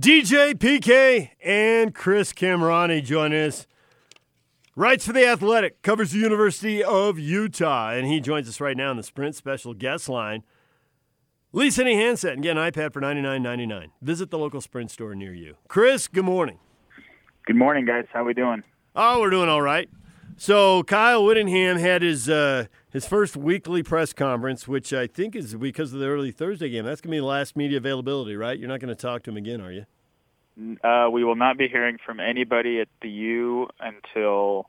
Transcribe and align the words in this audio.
DJ 0.00 0.54
PK 0.54 1.30
and 1.44 1.94
Chris 1.94 2.32
Kamrani 2.32 3.04
join 3.04 3.34
us. 3.34 3.66
Writes 4.74 5.06
for 5.06 5.12
The 5.12 5.26
Athletic, 5.26 5.82
covers 5.82 6.12
the 6.12 6.18
University 6.18 6.82
of 6.82 7.18
Utah, 7.18 7.90
and 7.90 8.06
he 8.06 8.18
joins 8.20 8.48
us 8.48 8.58
right 8.58 8.74
now 8.74 8.90
in 8.90 8.96
the 8.96 9.02
Sprint 9.02 9.36
special 9.36 9.74
guest 9.74 10.08
line. 10.08 10.44
Lease 11.52 11.78
any 11.78 11.94
handset 11.94 12.32
and 12.32 12.42
get 12.42 12.56
an 12.56 12.72
iPad 12.72 12.94
for 12.94 13.02
$99.99. 13.02 13.90
Visit 14.00 14.30
the 14.30 14.38
local 14.38 14.62
Sprint 14.62 14.90
store 14.90 15.14
near 15.14 15.34
you. 15.34 15.56
Chris, 15.68 16.08
good 16.08 16.24
morning. 16.24 16.58
Good 17.44 17.56
morning, 17.56 17.84
guys. 17.84 18.06
How 18.14 18.24
we 18.24 18.32
doing? 18.32 18.62
Oh, 18.96 19.20
we're 19.20 19.28
doing 19.28 19.50
all 19.50 19.60
right. 19.60 19.90
So 20.38 20.84
Kyle 20.84 21.22
Whittingham 21.22 21.76
had 21.76 22.00
his 22.00 22.30
uh, 22.30 22.64
his 22.92 23.06
first 23.06 23.36
weekly 23.36 23.82
press 23.82 24.12
conference, 24.12 24.68
which 24.68 24.92
I 24.92 25.06
think 25.06 25.34
is 25.34 25.54
because 25.54 25.94
of 25.94 26.00
the 26.00 26.06
early 26.06 26.30
Thursday 26.30 26.68
game. 26.68 26.84
That's 26.84 27.00
going 27.00 27.10
to 27.10 27.16
be 27.16 27.20
the 27.20 27.26
last 27.26 27.56
media 27.56 27.78
availability, 27.78 28.36
right? 28.36 28.58
You're 28.58 28.68
not 28.68 28.80
going 28.80 28.94
to 28.94 29.00
talk 29.00 29.22
to 29.24 29.30
him 29.30 29.38
again, 29.38 29.60
are 29.60 29.72
you? 29.72 29.86
Uh, 30.84 31.08
we 31.10 31.24
will 31.24 31.34
not 31.34 31.56
be 31.56 31.68
hearing 31.68 31.96
from 32.04 32.20
anybody 32.20 32.80
at 32.80 32.88
the 33.00 33.08
U 33.08 33.68
until 33.80 34.68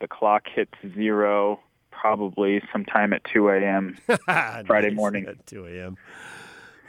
the 0.00 0.08
clock 0.08 0.44
hits 0.52 0.72
zero, 0.94 1.60
probably 1.90 2.62
sometime 2.72 3.12
at 3.12 3.22
2 3.24 3.50
a.m. 3.50 3.98
Friday 4.66 4.90
morning. 4.90 5.26
At 5.26 5.46
2 5.46 5.66
a.m. 5.66 5.96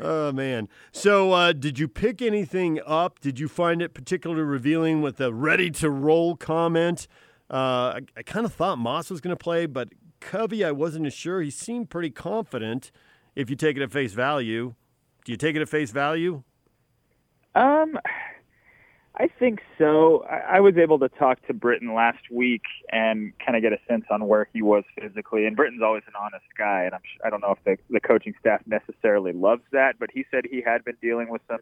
Oh 0.01 0.31
man! 0.31 0.69
So, 0.93 1.33
uh, 1.33 1.51
did 1.51 1.77
you 1.77 1.89
pick 1.89 2.21
anything 2.21 2.79
up? 2.85 3.19
Did 3.19 3.37
you 3.37 3.49
find 3.49 3.81
it 3.81 3.93
particularly 3.93 4.43
revealing 4.43 5.01
with 5.01 5.17
the 5.17 5.33
"ready 5.33 5.69
to 5.71 5.89
roll" 5.89 6.37
comment? 6.37 7.05
Uh, 7.51 7.55
I, 7.55 7.99
I 8.15 8.23
kind 8.23 8.45
of 8.45 8.53
thought 8.53 8.77
Moss 8.77 9.09
was 9.09 9.19
going 9.19 9.35
to 9.35 9.43
play, 9.43 9.65
but 9.65 9.89
Covey, 10.19 10.63
I 10.63 10.71
wasn't 10.71 11.05
as 11.05 11.13
sure. 11.13 11.41
He 11.41 11.49
seemed 11.49 11.89
pretty 11.89 12.09
confident. 12.09 12.91
If 13.35 13.49
you 13.49 13.55
take 13.55 13.77
it 13.77 13.81
at 13.81 13.91
face 13.91 14.13
value, 14.13 14.75
do 15.25 15.31
you 15.31 15.37
take 15.37 15.55
it 15.55 15.61
at 15.61 15.69
face 15.69 15.91
value? 15.91 16.43
Um, 17.55 17.97
I 19.15 19.27
think 19.27 19.59
so. 19.77 20.25
I, 20.29 20.57
I 20.57 20.59
was 20.61 20.77
able 20.77 20.99
to 20.99 21.09
talk 21.09 21.45
to 21.47 21.53
Britain 21.53 21.93
last 21.93 22.31
week 22.31 22.63
and 22.91 23.33
kind 23.45 23.55
of 23.55 23.61
get 23.61 23.73
a 23.73 23.79
sense 23.87 24.05
on 24.09 24.27
where 24.27 24.47
he 24.53 24.61
was 24.61 24.83
physically. 24.99 25.45
And 25.45 25.55
Britain's 25.55 25.81
always 25.81 26.03
an 26.07 26.13
honest 26.19 26.45
guy, 26.57 26.83
and 26.83 26.93
I'm, 26.93 27.01
I 27.25 27.29
don't 27.29 27.41
know 27.41 27.51
if 27.57 27.63
the, 27.65 27.77
the 27.93 27.99
coaching 27.99 28.33
staff 28.39 28.61
necessarily 28.65 29.33
loves 29.33 29.63
that, 29.71 29.99
but 29.99 30.09
he 30.13 30.25
said 30.31 30.45
he 30.49 30.61
had 30.61 30.85
been 30.85 30.97
dealing 31.01 31.29
with 31.29 31.41
some 31.49 31.59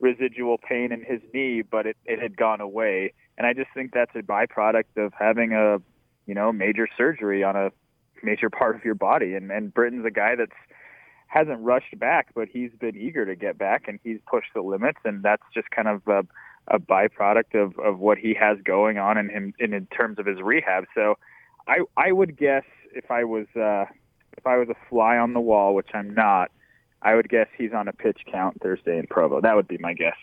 residual 0.00 0.56
pain 0.58 0.92
in 0.92 1.02
his 1.04 1.20
knee, 1.34 1.62
but 1.62 1.86
it, 1.86 1.96
it 2.04 2.20
had 2.20 2.36
gone 2.36 2.60
away. 2.60 3.12
And 3.36 3.46
I 3.46 3.52
just 3.52 3.68
think 3.74 3.92
that's 3.92 4.14
a 4.14 4.22
byproduct 4.22 4.96
of 4.96 5.12
having 5.18 5.52
a, 5.52 5.78
you 6.28 6.34
know, 6.34 6.52
major 6.52 6.86
surgery 6.96 7.42
on 7.42 7.56
a 7.56 7.72
major 8.22 8.50
part 8.56 8.76
of 8.76 8.84
your 8.84 8.94
body. 8.94 9.34
And, 9.34 9.50
and 9.50 9.74
Britain's 9.74 10.06
a 10.06 10.10
guy 10.12 10.36
that's 10.36 10.52
hasn't 11.26 11.60
rushed 11.60 11.98
back, 11.98 12.28
but 12.34 12.48
he's 12.48 12.70
been 12.80 12.96
eager 12.96 13.26
to 13.26 13.34
get 13.34 13.58
back 13.58 13.86
and 13.86 13.98
he's 14.02 14.18
pushed 14.26 14.48
the 14.54 14.62
limits. 14.62 14.98
And 15.04 15.22
that's 15.22 15.42
just 15.52 15.70
kind 15.70 15.88
of 15.88 16.06
a, 16.06 16.24
a 16.68 16.78
byproduct 16.78 17.54
of, 17.54 17.78
of 17.78 17.98
what 17.98 18.16
he 18.16 18.34
has 18.34 18.56
going 18.64 18.96
on 18.98 19.18
in 19.18 19.28
him 19.28 19.54
in, 19.58 19.74
in 19.74 19.86
terms 19.86 20.18
of 20.18 20.24
his 20.24 20.40
rehab. 20.40 20.84
So 20.94 21.18
I, 21.66 21.80
I 21.98 22.12
would 22.12 22.38
guess 22.38 22.64
if 22.94 23.10
I 23.10 23.24
was, 23.24 23.46
uh, 23.54 23.84
if 24.38 24.46
I 24.46 24.56
was 24.56 24.68
a 24.70 24.88
fly 24.88 25.18
on 25.18 25.34
the 25.34 25.40
wall, 25.40 25.74
which 25.74 25.88
I'm 25.92 26.14
not, 26.14 26.50
I 27.02 27.14
would 27.14 27.28
guess 27.28 27.48
he's 27.58 27.74
on 27.74 27.88
a 27.88 27.92
pitch 27.92 28.20
count 28.30 28.62
Thursday 28.62 28.98
in 28.98 29.06
Provo. 29.06 29.42
That 29.42 29.54
would 29.54 29.68
be 29.68 29.76
my 29.78 29.92
guess. 29.92 30.16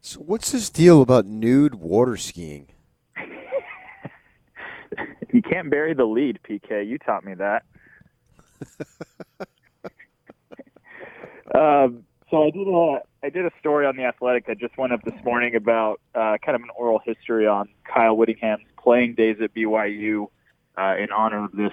So 0.00 0.20
what's 0.20 0.52
this 0.52 0.70
deal 0.70 1.02
about 1.02 1.26
nude 1.26 1.74
water 1.74 2.16
skiing? 2.16 2.68
You 5.32 5.42
can't 5.42 5.70
bury 5.70 5.94
the 5.94 6.04
lead, 6.04 6.38
PK. 6.48 6.86
You 6.86 6.98
taught 6.98 7.24
me 7.24 7.34
that. 7.34 7.64
um, 11.54 12.04
so 12.30 12.44
I 12.44 12.50
did 12.50 12.68
a 12.68 13.00
I 13.22 13.30
did 13.30 13.46
a 13.46 13.50
story 13.58 13.86
on 13.86 13.96
the 13.96 14.04
Athletic 14.04 14.46
that 14.46 14.58
just 14.58 14.76
went 14.76 14.92
up 14.92 15.02
this 15.02 15.14
morning 15.24 15.54
about 15.54 16.00
uh, 16.14 16.36
kind 16.44 16.54
of 16.56 16.62
an 16.62 16.68
oral 16.76 17.00
history 17.04 17.46
on 17.46 17.68
Kyle 17.84 18.16
Whittingham's 18.16 18.64
playing 18.82 19.14
days 19.14 19.36
at 19.42 19.54
BYU 19.54 20.28
uh, 20.76 20.94
in 20.96 21.10
honor 21.10 21.44
of 21.44 21.52
this 21.52 21.72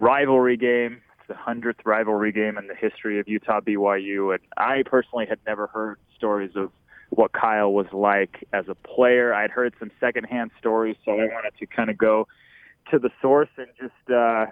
rivalry 0.00 0.56
game. 0.56 1.00
It's 1.18 1.28
the 1.28 1.34
hundredth 1.34 1.80
rivalry 1.84 2.32
game 2.32 2.58
in 2.58 2.66
the 2.66 2.74
history 2.74 3.20
of 3.20 3.28
Utah 3.28 3.60
BYU, 3.60 4.34
and 4.34 4.42
I 4.56 4.82
personally 4.84 5.26
had 5.28 5.38
never 5.46 5.68
heard 5.68 5.98
stories 6.16 6.52
of 6.56 6.72
what 7.10 7.32
Kyle 7.32 7.72
was 7.72 7.86
like 7.92 8.46
as 8.52 8.66
a 8.68 8.74
player. 8.74 9.34
I'd 9.34 9.50
heard 9.50 9.74
some 9.78 9.90
secondhand 10.00 10.52
stories, 10.58 10.96
so 11.04 11.12
I 11.12 11.26
wanted 11.26 11.52
to 11.58 11.66
kind 11.66 11.90
of 11.90 11.98
go 11.98 12.26
to 12.90 12.98
the 12.98 13.10
source 13.20 13.48
and 13.56 13.66
just 13.78 14.10
uh, 14.10 14.46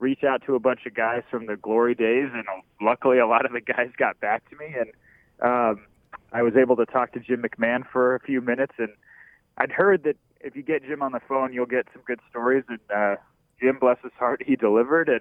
reach 0.00 0.24
out 0.24 0.42
to 0.46 0.54
a 0.54 0.58
bunch 0.58 0.86
of 0.86 0.94
guys 0.94 1.22
from 1.30 1.46
the 1.46 1.56
glory 1.56 1.94
days. 1.94 2.28
And 2.32 2.44
luckily, 2.80 3.18
a 3.18 3.26
lot 3.26 3.46
of 3.46 3.52
the 3.52 3.60
guys 3.72 3.90
got 3.96 4.20
back 4.20 4.48
to 4.50 4.56
me, 4.56 4.74
and 4.78 4.90
um, 5.42 5.86
I 6.32 6.42
was 6.42 6.54
able 6.56 6.76
to 6.76 6.86
talk 6.86 7.12
to 7.12 7.20
Jim 7.20 7.42
McMahon 7.42 7.84
for 7.90 8.14
a 8.14 8.20
few 8.20 8.40
minutes. 8.40 8.74
And 8.78 8.90
I'd 9.58 9.70
heard 9.70 10.02
that 10.04 10.16
if 10.40 10.56
you 10.56 10.62
get 10.62 10.84
Jim 10.84 11.02
on 11.02 11.12
the 11.12 11.20
phone, 11.28 11.52
you'll 11.52 11.66
get 11.66 11.86
some 11.92 12.02
good 12.06 12.20
stories. 12.28 12.64
And 12.68 12.80
uh, 12.94 13.16
Jim, 13.60 13.78
bless 13.78 13.98
his 14.02 14.12
heart, 14.18 14.42
he 14.44 14.56
delivered 14.56 15.08
and 15.08 15.20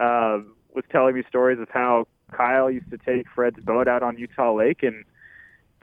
uh, 0.00 0.44
was 0.74 0.84
telling 0.90 1.14
me 1.14 1.22
stories 1.28 1.60
of 1.60 1.68
how 1.70 2.06
Kyle 2.32 2.70
used 2.70 2.90
to 2.90 2.98
take 2.98 3.26
Fred's 3.32 3.60
boat 3.60 3.86
out 3.86 4.02
on 4.02 4.18
Utah 4.18 4.52
Lake 4.54 4.82
and 4.82 5.04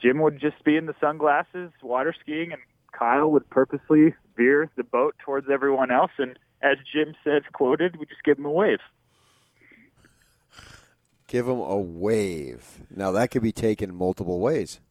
Jim 0.02 0.20
would 0.22 0.40
just 0.40 0.64
be 0.64 0.78
in 0.78 0.86
the 0.88 0.96
sunglasses, 1.00 1.72
water 1.82 2.14
skiing, 2.20 2.52
and 2.52 2.62
Kyle 2.98 3.32
would 3.32 3.50
purposely 3.50 4.14
veer 4.36 4.70
the 4.76 4.84
boat 4.84 5.16
towards 5.24 5.48
everyone 5.50 5.92
else. 5.92 6.12
And 6.18 6.38
as 6.62 6.78
Jim 6.92 7.14
says, 7.24 7.44
quoted, 7.54 7.98
we 7.98 8.06
just 8.06 8.24
give 8.24 8.38
him 8.38 8.46
a 8.46 8.52
wave. 8.52 8.80
Give 11.28 11.48
him 11.48 11.60
a 11.60 11.78
wave. 11.78 12.82
Now 12.90 13.12
that 13.12 13.32
could 13.32 13.44
be 13.44 13.52
taken 13.52 13.96
multiple 13.96 14.40
ways. 14.40 14.82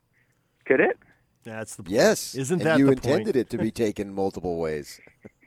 Could 0.64 0.80
it? 0.80 0.98
That's 1.44 1.76
the 1.76 1.82
point. 1.82 1.94
Yes. 1.94 2.34
Isn't 2.34 2.60
and 2.60 2.66
that 2.66 2.78
you 2.78 2.86
the 2.86 2.92
intended 2.92 3.24
point? 3.26 3.36
it 3.36 3.50
to 3.50 3.58
be 3.58 3.70
taken 3.70 4.14
multiple 4.14 4.58
ways. 4.58 5.00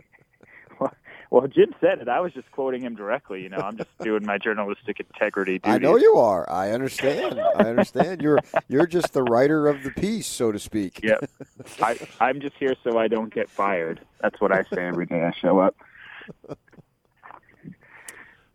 Well, 1.33 1.47
Jim 1.47 1.73
said 1.81 1.97
it. 1.97 2.07
I 2.07 2.19
was 2.19 2.31
just 2.31 2.51
quoting 2.51 2.83
him 2.83 2.93
directly. 2.93 3.41
You 3.41 3.49
know, 3.49 3.57
I'm 3.57 3.75
just 3.75 3.89
doing 4.03 4.23
my 4.23 4.37
journalistic 4.37 4.99
integrity. 4.99 5.57
Duties. 5.57 5.73
I 5.73 5.79
know 5.79 5.95
you 5.95 6.13
are. 6.17 6.47
I 6.47 6.69
understand. 6.69 7.39
I 7.39 7.63
understand. 7.63 8.21
You're 8.21 8.37
you're 8.67 8.85
just 8.85 9.13
the 9.13 9.23
writer 9.23 9.67
of 9.67 9.81
the 9.81 9.89
piece, 9.89 10.27
so 10.27 10.51
to 10.51 10.59
speak. 10.59 10.99
Yep. 11.01 11.27
I, 11.81 11.97
I'm 12.19 12.39
just 12.39 12.55
here 12.59 12.75
so 12.83 12.99
I 12.99 13.07
don't 13.07 13.33
get 13.33 13.49
fired. 13.49 13.99
That's 14.21 14.39
what 14.39 14.51
I 14.51 14.61
say 14.71 14.85
every 14.85 15.07
day 15.07 15.23
I 15.23 15.31
show 15.31 15.57
up. 15.57 15.75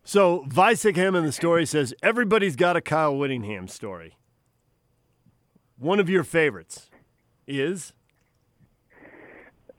So 0.05 0.45
Weissingham 0.47 1.19
in 1.19 1.27
the 1.27 1.33
story 1.33 1.67
says 1.67 1.93
everybody's 2.01 2.55
got 2.55 2.77
a 2.77 2.81
Kyle 2.81 3.17
Whittingham 3.17 3.67
story. 3.67 4.19
One 5.79 5.99
of 5.99 6.09
your 6.09 6.23
favorites 6.23 6.91
is 7.45 7.93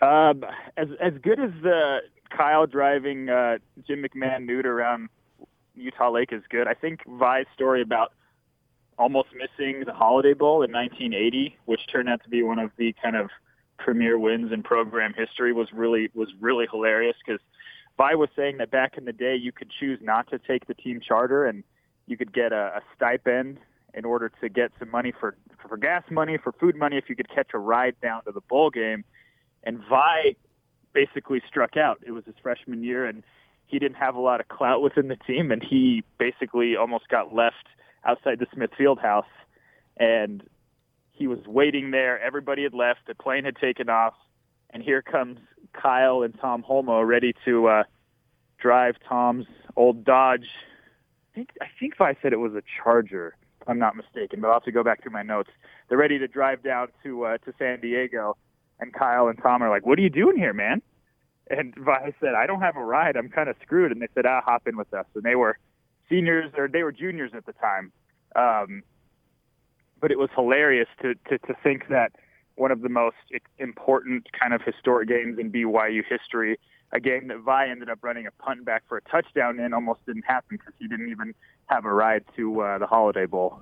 Um, 0.02 0.44
as 0.76 0.90
as 1.00 1.14
good 1.22 1.40
as 1.40 1.52
the 1.64 2.00
Kyle 2.30 2.68
driving 2.68 3.30
uh, 3.30 3.58
Jim 3.88 4.04
McMahon 4.04 4.46
nude 4.46 4.66
around 4.66 5.10
Utah 5.76 6.12
Lake 6.12 6.32
is 6.32 6.44
good. 6.50 6.68
I 6.68 6.74
think 6.74 7.02
Vai's 7.08 7.48
story 7.54 7.82
about 7.82 8.14
almost 8.98 9.30
missing 9.34 9.84
the 9.86 9.94
Holiday 9.94 10.34
Bowl 10.34 10.62
in 10.62 10.72
1980, 10.72 11.58
which 11.66 11.82
turned 11.92 12.10
out 12.10 12.22
to 12.24 12.30
be 12.30 12.44
one 12.44 12.60
of 12.60 12.72
the 12.78 12.94
kind 13.02 13.16
of 13.16 13.30
premier 13.78 14.20
wins 14.20 14.52
in 14.52 14.62
program 14.62 15.14
history, 15.18 15.54
was 15.54 15.72
really 15.74 16.10
was 16.14 16.30
really 16.40 16.68
hilarious 16.70 17.16
because 17.26 17.42
Vai 17.98 18.16
was 18.16 18.30
saying 18.36 18.58
that 18.58 18.72
back 18.72 18.98
in 18.98 19.06
the 19.06 19.14
day 19.14 19.36
you 19.36 19.52
could 19.52 19.72
choose 19.80 20.00
not 20.02 20.30
to 20.30 20.40
take 20.40 20.68
the 20.68 20.74
team 20.74 21.00
charter 21.00 21.46
and 21.46 21.64
you 22.08 22.18
could 22.18 22.34
get 22.34 22.52
a, 22.52 22.78
a 22.78 22.82
stipend 22.96 23.58
in 23.94 24.06
order 24.06 24.32
to 24.42 24.50
get 24.50 24.72
some 24.80 24.92
money 24.92 25.14
for 25.18 25.36
for 25.68 25.78
gas 25.78 26.04
money, 26.12 26.38
for 26.38 26.52
food 26.54 26.76
money, 26.76 26.98
if 26.98 27.10
you 27.10 27.16
could 27.16 27.30
catch 27.30 27.52
a 27.54 27.58
ride 27.58 27.96
down 28.02 28.24
to 28.26 28.32
the 28.32 28.42
bowl 28.42 28.70
game. 28.70 29.04
And 29.64 29.80
Vai 29.90 30.36
basically 30.94 31.42
struck 31.48 31.78
out. 31.78 32.00
It 32.06 32.12
was 32.12 32.24
his 32.26 32.36
freshman 32.42 32.84
year, 32.84 33.06
and 33.06 33.24
he 33.68 33.80
didn't 33.80 33.98
have 33.98 34.16
a 34.16 34.20
lot 34.20 34.40
of 34.40 34.48
clout 34.48 34.82
within 34.82 35.08
the 35.08 35.16
team, 35.16 35.52
and 35.52 35.64
he 35.64 36.04
basically 36.18 36.76
almost 36.76 37.08
got 37.10 37.34
left 37.34 37.68
outside 38.06 38.40
the 38.40 38.48
Smith 38.54 38.72
Field 38.78 39.00
house. 39.00 39.26
And 39.98 40.44
he 41.12 41.28
was 41.28 41.40
waiting 41.46 41.92
there. 41.92 42.19
Everybody 42.22 42.63
had 42.63 42.74
left. 42.74 43.02
The 43.08 43.16
plane 43.16 43.46
had 43.46 43.58
taken 43.58 43.90
off, 43.90 44.13
and 44.69 44.81
here 44.81 45.02
comes 45.02 45.40
Kyle 45.74 46.24
and 46.24 46.38
Tom 46.40 46.63
Holmoe 46.63 47.06
ready 47.06 47.34
to 47.46 47.68
uh, 47.68 47.84
drive 48.58 48.96
Tom's 49.08 49.46
old 49.75 50.04
Dodge. 50.04 50.48
I 51.31 51.36
think 51.36 51.50
I 51.62 51.66
think 51.80 52.00
I 52.00 52.16
said 52.22 52.34
it 52.34 52.40
was 52.40 52.54
a 52.54 52.63
Charger, 52.81 53.36
I'm 53.69 53.80
not 53.80 53.96
mistaken, 53.96 54.42
but 54.42 54.48
I'll 54.48 54.56
have 54.56 54.63
to 54.63 54.72
go 54.72 54.84
back 54.84 55.04
through 55.04 55.12
my 55.12 55.22
notes. 55.22 55.52
They're 55.88 55.98
ready 55.98 56.18
to 56.19 56.28
drive 56.28 56.63
down 56.63 56.88
to 57.04 57.25
uh, 57.25 57.38
to 57.40 57.54
San 57.60 57.80
Diego, 57.80 58.36
and 58.80 58.94
Kyle 58.94 59.28
and 59.28 59.38
Tom 59.42 59.62
are 59.62 59.69
like, 59.69 59.86
"What 59.86 60.00
are 60.00 60.02
you 60.02 60.10
doing 60.10 60.38
here, 60.38 60.54
man?" 60.54 60.81
And 61.50 61.74
Vai 61.75 62.13
said, 62.19 62.36
"I 62.36 62.46
don't 62.46 62.62
have 62.62 62.75
a 62.75 62.84
ride. 62.84 63.16
I'm 63.16 63.30
kind 63.30 63.50
of 63.50 63.56
screwed." 63.62 63.92
And 63.92 64.01
they 64.01 64.07
said, 64.13 64.25
"Ah, 64.25 64.42
hop 64.42 64.68
in 64.68 64.78
with 64.78 64.94
us." 64.94 65.06
And 65.16 65.24
they 65.24 65.36
were 65.36 65.57
seniors 66.10 66.51
or 66.57 66.68
they 66.68 66.84
were 66.84 66.92
juniors 66.92 67.31
at 67.34 67.46
the 67.46 67.54
time. 67.54 67.92
Um, 68.36 68.84
but 70.00 70.12
it 70.12 70.19
was 70.19 70.30
hilarious 70.36 70.88
to, 71.01 71.16
to 71.30 71.38
to 71.40 71.54
think 71.63 71.88
that 71.90 72.12
one 72.56 72.72
of 72.72 72.81
the 72.81 72.90
most 72.90 73.16
important 73.57 74.28
kind 74.38 74.54
of 74.54 74.62
historic 74.62 75.07
games 75.07 75.40
in 75.40 75.50
BYU 75.51 76.04
history, 76.07 76.60
a 76.92 77.00
game 77.00 77.30
that 77.30 77.40
Vai 77.40 77.69
ended 77.69 77.90
up 77.90 78.00
running 78.01 78.28
a 78.28 78.31
punt 78.31 78.66
back 78.66 78.84
for 78.88 78.98
a 78.98 79.01
touchdown 79.01 79.60
in, 79.60 79.74
almost 79.74 80.06
didn't 80.06 80.25
happen 80.25 80.57
because 80.57 80.74
he 80.78 80.88
didn't 80.88 81.10
even 81.10 81.34
have 81.68 81.86
a 81.86 81.94
ride 81.94 82.25
to 82.36 82.62
uh, 82.62 82.78
the 82.78 82.86
Holiday 82.86 83.25
Bowl. 83.25 83.62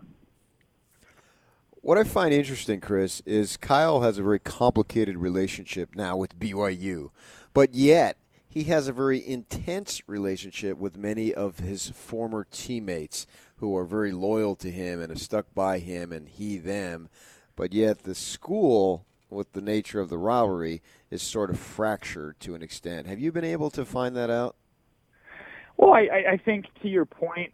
What 1.82 1.98
I 1.98 2.04
find 2.04 2.34
interesting, 2.34 2.82
Chris, 2.82 3.22
is 3.26 3.56
Kyle 3.56 4.02
has 4.02 4.18
a 4.18 4.24
very 4.24 4.40
complicated 4.40 5.18
relationship 5.18 5.96
now 5.96 6.18
with 6.18 6.38
BYU, 6.38 7.12
but 7.54 7.74
yet 7.74 8.18
he 8.50 8.64
has 8.64 8.88
a 8.88 8.94
very 8.94 9.26
intense 9.26 10.02
relationship 10.08 10.78
with 10.78 10.98
many 10.98 11.34
of 11.34 11.60
his 11.60 11.90
former 11.92 12.46
teammates 12.50 13.28
who 13.58 13.78
are 13.78 13.86
very 13.86 14.12
loyal 14.12 14.56
to 14.56 14.72
him 14.72 15.00
and 15.00 15.10
have 15.10 15.22
stuck 15.22 15.54
by 15.54 15.78
him 15.80 16.12
and 16.12 16.28
he 16.28 16.58
them. 16.58 17.10
But 17.56 17.74
yet 17.74 18.04
the 18.04 18.16
school, 18.16 19.06
with 19.30 19.54
the 19.54 19.62
nature 19.62 20.00
of 20.00 20.10
the 20.10 20.18
rivalry, 20.18 20.82
is 21.12 21.22
sort 21.22 21.50
of 21.50 21.60
fractured 21.60 22.40
to 22.42 22.56
an 22.56 22.64
extent. 22.64 23.08
Have 23.08 23.20
you 23.20 23.32
been 23.32 23.46
able 23.46 23.70
to 23.72 23.86
find 23.86 24.16
that 24.16 24.30
out? 24.30 24.56
Well, 25.78 25.94
I, 25.94 26.32
I 26.32 26.38
think 26.38 26.66
to 26.82 26.88
your 26.88 27.06
point, 27.06 27.54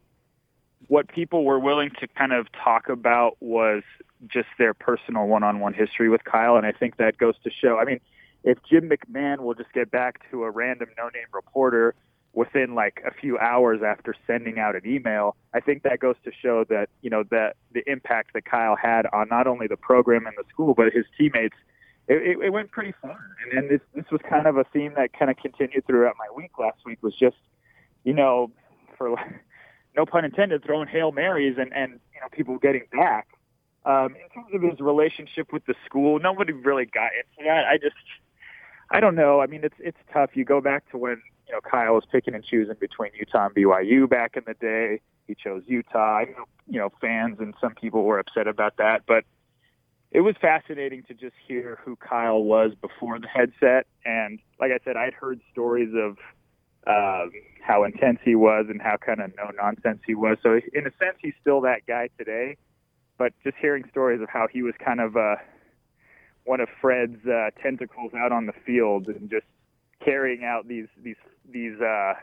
what 0.87 1.07
people 1.09 1.43
were 1.43 1.59
willing 1.59 1.91
to 1.99 2.07
kind 2.07 2.31
of 2.31 2.47
talk 2.51 2.89
about 2.89 3.37
was 3.39 3.83
just 4.27 4.47
their 4.57 4.73
personal 4.73 5.27
one-on-one 5.27 5.73
history 5.73 6.09
with 6.09 6.23
Kyle, 6.23 6.55
and 6.55 6.65
I 6.65 6.71
think 6.71 6.97
that 6.97 7.17
goes 7.17 7.35
to 7.43 7.49
show. 7.49 7.77
I 7.79 7.85
mean, 7.85 7.99
if 8.43 8.57
Jim 8.69 8.89
McMahon 8.89 9.39
will 9.39 9.53
just 9.53 9.71
get 9.73 9.91
back 9.91 10.29
to 10.31 10.43
a 10.43 10.51
random 10.51 10.89
no-name 10.97 11.27
reporter 11.33 11.95
within 12.33 12.73
like 12.73 13.01
a 13.05 13.13
few 13.13 13.37
hours 13.37 13.81
after 13.85 14.15
sending 14.25 14.59
out 14.59 14.75
an 14.75 14.81
email, 14.85 15.35
I 15.53 15.59
think 15.59 15.83
that 15.83 15.99
goes 15.99 16.15
to 16.25 16.31
show 16.41 16.63
that 16.65 16.89
you 17.01 17.09
know 17.09 17.23
that 17.31 17.55
the 17.73 17.89
impact 17.89 18.33
that 18.33 18.45
Kyle 18.45 18.75
had 18.75 19.05
on 19.13 19.27
not 19.29 19.47
only 19.47 19.67
the 19.67 19.77
program 19.77 20.25
and 20.25 20.35
the 20.37 20.43
school, 20.49 20.73
but 20.73 20.91
his 20.93 21.05
teammates. 21.17 21.55
It, 22.09 22.15
it, 22.15 22.45
it 22.47 22.49
went 22.49 22.69
pretty 22.69 22.93
far, 23.01 23.17
and, 23.45 23.57
and 23.57 23.69
this 23.69 23.79
this 23.95 24.05
was 24.11 24.19
kind 24.29 24.45
of 24.45 24.57
a 24.57 24.65
theme 24.65 24.93
that 24.97 25.17
kind 25.17 25.31
of 25.31 25.37
continued 25.37 25.85
throughout 25.87 26.15
my 26.17 26.27
week. 26.35 26.51
Last 26.59 26.79
week 26.85 27.01
was 27.01 27.15
just, 27.15 27.37
you 28.03 28.13
know, 28.13 28.51
for 28.97 29.15
no 29.95 30.05
pun 30.05 30.25
intended, 30.25 30.65
throwing 30.65 30.89
hail 30.89 31.13
marys 31.13 31.55
and 31.57 31.71
and 31.73 31.99
you 32.13 32.19
know 32.19 32.27
people 32.31 32.57
getting 32.57 32.83
back. 32.91 33.27
Um, 33.85 34.15
in 34.15 34.29
terms 34.33 34.53
of 34.53 34.61
his 34.61 34.79
relationship 34.79 35.51
with 35.51 35.65
the 35.65 35.75
school, 35.85 36.19
nobody 36.19 36.53
really 36.53 36.85
got 36.85 37.09
into 37.13 37.47
that. 37.49 37.65
I 37.65 37.77
just, 37.77 37.95
I 38.91 38.99
don't 38.99 39.15
know. 39.15 39.41
I 39.41 39.47
mean, 39.47 39.61
it's 39.63 39.75
it's 39.79 39.97
tough. 40.11 40.31
You 40.33 40.45
go 40.45 40.61
back 40.61 40.89
to 40.91 40.97
when 40.97 41.21
you 41.47 41.53
know 41.53 41.59
Kyle 41.61 41.93
was 41.93 42.05
picking 42.09 42.33
and 42.33 42.43
choosing 42.43 42.75
between 42.79 43.11
Utah 43.17 43.47
and 43.47 43.55
BYU 43.55 44.09
back 44.09 44.37
in 44.37 44.43
the 44.47 44.53
day. 44.53 45.01
He 45.27 45.35
chose 45.35 45.63
Utah. 45.67 46.19
I 46.19 46.23
know 46.25 46.45
you 46.67 46.79
know 46.79 46.91
fans 47.01 47.37
and 47.39 47.53
some 47.59 47.75
people 47.75 48.03
were 48.03 48.19
upset 48.19 48.47
about 48.47 48.77
that, 48.77 49.01
but 49.05 49.25
it 50.13 50.21
was 50.21 50.35
fascinating 50.39 51.03
to 51.07 51.13
just 51.13 51.35
hear 51.47 51.79
who 51.83 51.95
Kyle 51.95 52.43
was 52.43 52.71
before 52.79 53.19
the 53.19 53.27
headset. 53.27 53.87
And 54.05 54.39
like 54.59 54.71
I 54.71 54.77
said, 54.85 54.95
I'd 54.95 55.13
heard 55.13 55.41
stories 55.51 55.89
of 55.95 56.17
um, 56.85 57.31
how 57.61 57.83
intense 57.83 58.19
he 58.23 58.35
was 58.35 58.67
and 58.69 58.79
how 58.81 58.97
kind 58.97 59.21
of 59.21 59.31
no 59.35 59.49
nonsense 59.55 60.01
he 60.05 60.13
was. 60.13 60.37
So 60.43 60.59
in 60.73 60.85
a 60.85 60.91
sense, 60.99 61.17
he's 61.19 61.33
still 61.41 61.61
that 61.61 61.85
guy 61.87 62.09
today. 62.17 62.57
But 63.17 63.33
just 63.43 63.57
hearing 63.61 63.83
stories 63.89 64.21
of 64.21 64.29
how 64.29 64.47
he 64.51 64.63
was 64.63 64.73
kind 64.83 64.99
of 64.99 65.15
uh, 65.15 65.35
one 66.45 66.59
of 66.59 66.67
Fred's 66.81 67.25
uh, 67.25 67.51
tentacles 67.61 68.13
out 68.13 68.31
on 68.31 68.45
the 68.45 68.53
field 68.65 69.07
and 69.07 69.29
just 69.29 69.45
carrying 70.03 70.43
out 70.43 70.67
these 70.67 70.87
these 71.03 71.15
these 71.49 71.79
uh, 71.79 72.13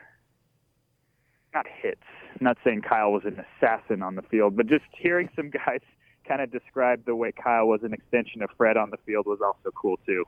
not 1.54 1.66
hits. 1.82 2.02
I'm 2.32 2.44
not 2.44 2.58
saying 2.64 2.82
Kyle 2.82 3.12
was 3.12 3.22
an 3.24 3.42
assassin 3.58 4.02
on 4.02 4.14
the 4.14 4.22
field, 4.22 4.56
but 4.56 4.66
just 4.66 4.84
hearing 4.96 5.28
some 5.36 5.50
guys 5.66 5.80
kind 6.26 6.40
of 6.40 6.52
describe 6.52 7.04
the 7.06 7.14
way 7.14 7.32
Kyle 7.32 7.66
was 7.66 7.82
an 7.82 7.92
extension 7.92 8.42
of 8.42 8.50
Fred 8.56 8.76
on 8.76 8.90
the 8.90 8.98
field 9.06 9.26
was 9.26 9.40
also 9.44 9.70
cool 9.74 9.98
too. 10.06 10.24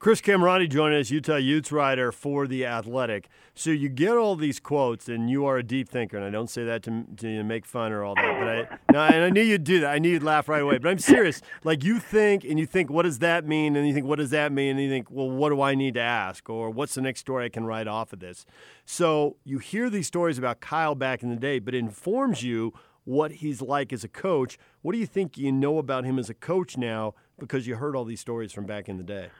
Chris 0.00 0.20
Kamrani 0.20 0.70
joining 0.70 1.00
us, 1.00 1.10
Utah 1.10 1.34
Utes 1.34 1.72
writer 1.72 2.12
for 2.12 2.46
The 2.46 2.64
Athletic. 2.64 3.28
So 3.56 3.70
you 3.70 3.88
get 3.88 4.16
all 4.16 4.36
these 4.36 4.60
quotes, 4.60 5.08
and 5.08 5.28
you 5.28 5.44
are 5.44 5.56
a 5.56 5.62
deep 5.64 5.88
thinker, 5.88 6.16
and 6.16 6.24
I 6.24 6.30
don't 6.30 6.48
say 6.48 6.62
that 6.62 6.84
to, 6.84 7.04
to 7.16 7.42
make 7.42 7.66
fun 7.66 7.90
or 7.90 8.04
all 8.04 8.14
that, 8.14 8.38
but 8.38 8.48
I, 8.48 8.92
no, 8.92 9.00
and 9.12 9.24
I 9.24 9.30
knew 9.30 9.42
you'd 9.42 9.64
do 9.64 9.80
that. 9.80 9.90
I 9.90 9.98
knew 9.98 10.10
you'd 10.10 10.22
laugh 10.22 10.48
right 10.48 10.62
away, 10.62 10.78
but 10.78 10.88
I'm 10.88 11.00
serious. 11.00 11.42
Like 11.64 11.82
you 11.82 11.98
think, 11.98 12.44
and 12.44 12.60
you 12.60 12.66
think, 12.66 12.90
what 12.90 13.02
does 13.02 13.18
that 13.18 13.44
mean? 13.44 13.74
And 13.74 13.88
you 13.88 13.92
think, 13.92 14.06
what 14.06 14.20
does 14.20 14.30
that 14.30 14.52
mean? 14.52 14.76
And 14.76 14.82
you 14.82 14.88
think, 14.88 15.08
well, 15.10 15.28
what 15.28 15.48
do 15.48 15.60
I 15.60 15.74
need 15.74 15.94
to 15.94 16.00
ask? 16.00 16.48
Or 16.48 16.70
what's 16.70 16.94
the 16.94 17.02
next 17.02 17.18
story 17.18 17.46
I 17.46 17.48
can 17.48 17.64
write 17.64 17.88
off 17.88 18.12
of 18.12 18.20
this? 18.20 18.46
So 18.84 19.34
you 19.42 19.58
hear 19.58 19.90
these 19.90 20.06
stories 20.06 20.38
about 20.38 20.60
Kyle 20.60 20.94
back 20.94 21.24
in 21.24 21.28
the 21.28 21.36
day, 21.36 21.58
but 21.58 21.74
it 21.74 21.78
informs 21.78 22.44
you 22.44 22.72
what 23.02 23.32
he's 23.32 23.60
like 23.60 23.92
as 23.92 24.04
a 24.04 24.08
coach. 24.08 24.58
What 24.80 24.92
do 24.92 24.98
you 24.98 25.06
think 25.06 25.36
you 25.36 25.50
know 25.50 25.78
about 25.78 26.04
him 26.04 26.20
as 26.20 26.30
a 26.30 26.34
coach 26.34 26.76
now 26.76 27.14
because 27.36 27.66
you 27.66 27.74
heard 27.74 27.96
all 27.96 28.04
these 28.04 28.20
stories 28.20 28.52
from 28.52 28.64
back 28.64 28.88
in 28.88 28.96
the 28.96 29.02
day? 29.02 29.30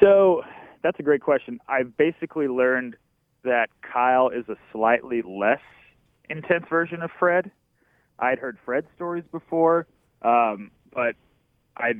So 0.00 0.42
that's 0.82 0.98
a 0.98 1.02
great 1.02 1.22
question. 1.22 1.60
I've 1.68 1.96
basically 1.96 2.48
learned 2.48 2.96
that 3.44 3.68
Kyle 3.82 4.28
is 4.28 4.48
a 4.48 4.56
slightly 4.72 5.22
less 5.22 5.60
intense 6.28 6.64
version 6.68 7.02
of 7.02 7.10
Fred. 7.18 7.50
I'd 8.18 8.38
heard 8.38 8.58
Fred's 8.64 8.86
stories 8.96 9.24
before, 9.30 9.86
um, 10.22 10.70
but 10.92 11.14
I, 11.76 11.92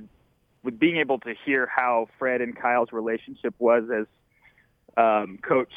with 0.63 0.79
being 0.79 0.97
able 0.97 1.19
to 1.21 1.35
hear 1.45 1.67
how 1.67 2.09
Fred 2.19 2.41
and 2.41 2.57
Kyle's 2.57 2.91
relationship 2.93 3.55
was 3.59 3.85
as 3.95 4.07
um, 4.97 5.39
coach 5.47 5.73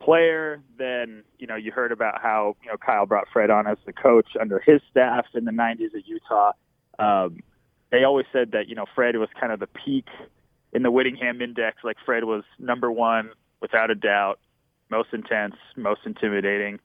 player, 0.00 0.62
then 0.78 1.24
you 1.38 1.46
know 1.46 1.56
you 1.56 1.72
heard 1.72 1.92
about 1.92 2.22
how 2.22 2.56
you 2.62 2.70
know 2.70 2.76
Kyle 2.76 3.04
brought 3.04 3.26
Fred 3.32 3.50
on 3.50 3.66
as 3.66 3.78
the 3.84 3.92
coach 3.92 4.28
under 4.40 4.60
his 4.60 4.80
staff 4.90 5.26
in 5.34 5.44
the 5.44 5.50
'90s 5.50 5.94
at 5.94 6.06
Utah. 6.06 6.52
Um, 6.98 7.40
they 7.90 8.04
always 8.04 8.26
said 8.32 8.52
that 8.52 8.68
you 8.68 8.76
know 8.76 8.86
Fred 8.94 9.16
was 9.16 9.28
kind 9.38 9.52
of 9.52 9.58
the 9.60 9.66
peak 9.66 10.06
in 10.72 10.82
the 10.82 10.90
Whittingham 10.90 11.40
Index, 11.40 11.78
like 11.84 11.96
Fred 12.04 12.24
was 12.24 12.44
number 12.58 12.90
one 12.90 13.30
without 13.60 13.90
a 13.90 13.94
doubt, 13.94 14.38
most 14.90 15.08
intense, 15.12 15.56
most 15.76 16.00
intimidating. 16.04 16.78